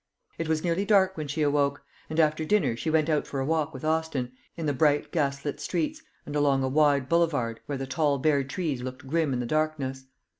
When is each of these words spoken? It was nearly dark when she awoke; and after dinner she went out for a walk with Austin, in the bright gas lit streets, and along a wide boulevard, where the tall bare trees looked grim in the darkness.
It 0.39 0.47
was 0.47 0.63
nearly 0.63 0.83
dark 0.83 1.15
when 1.15 1.27
she 1.27 1.43
awoke; 1.43 1.83
and 2.09 2.19
after 2.19 2.43
dinner 2.43 2.75
she 2.75 2.89
went 2.89 3.07
out 3.07 3.27
for 3.27 3.39
a 3.39 3.45
walk 3.45 3.71
with 3.71 3.85
Austin, 3.85 4.31
in 4.57 4.65
the 4.65 4.73
bright 4.73 5.11
gas 5.11 5.45
lit 5.45 5.59
streets, 5.59 6.01
and 6.25 6.35
along 6.35 6.63
a 6.63 6.67
wide 6.67 7.07
boulevard, 7.07 7.59
where 7.67 7.77
the 7.77 7.85
tall 7.85 8.17
bare 8.17 8.43
trees 8.43 8.81
looked 8.81 9.05
grim 9.07 9.31
in 9.31 9.39
the 9.41 9.45
darkness. 9.45 10.05